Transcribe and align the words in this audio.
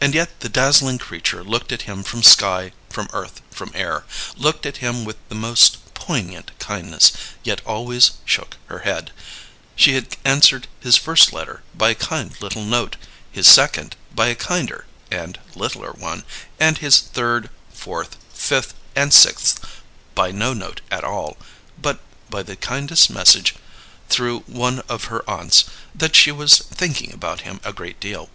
And 0.00 0.12
yet 0.12 0.40
the 0.40 0.48
dazzling 0.48 0.98
creature 0.98 1.44
looked 1.44 1.70
at 1.70 1.82
him 1.82 2.02
from 2.02 2.24
sky, 2.24 2.72
from 2.90 3.08
earth, 3.12 3.40
from 3.52 3.70
air; 3.76 4.02
looked 4.36 4.66
at 4.66 4.78
him 4.78 5.04
with 5.04 5.14
the 5.28 5.36
most 5.36 5.78
poignant 5.94 6.50
kindness, 6.58 7.12
yet 7.44 7.62
always 7.64 8.10
shook 8.24 8.56
her 8.66 8.80
head! 8.80 9.12
She 9.76 9.94
had 9.94 10.16
answered 10.24 10.66
his 10.80 10.96
first 10.96 11.32
letter 11.32 11.62
by 11.76 11.90
a 11.90 11.94
kind 11.94 12.34
little 12.40 12.64
note, 12.64 12.96
his 13.30 13.46
second 13.46 13.94
by 14.12 14.26
a 14.26 14.34
kinder 14.34 14.84
and 15.12 15.38
littler 15.54 15.92
one, 15.92 16.24
and 16.58 16.78
his 16.78 16.98
third, 16.98 17.48
fourth, 17.72 18.16
fifth, 18.34 18.74
and 18.96 19.14
sixth 19.14 19.64
by 20.16 20.32
no 20.32 20.52
note 20.52 20.80
at 20.90 21.04
all; 21.04 21.36
but 21.80 22.00
by 22.28 22.42
the 22.42 22.56
kindest 22.56 23.10
message 23.10 23.54
(through 24.08 24.40
one 24.48 24.80
of 24.88 25.04
her 25.04 25.22
aunts) 25.30 25.64
that 25.94 26.16
she 26.16 26.32
was 26.32 26.58
thinking 26.58 27.12
about 27.14 27.42
him 27.42 27.60
a 27.62 27.72
great 27.72 28.00
deal. 28.00 28.28